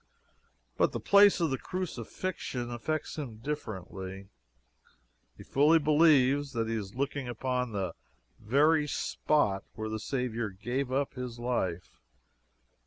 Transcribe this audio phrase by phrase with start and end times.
[0.77, 4.29] But the place of the Crucifixion affects him differently.
[5.37, 7.93] He fully believes that he is looking upon the
[8.39, 11.99] very spot where the Savior gave up his life.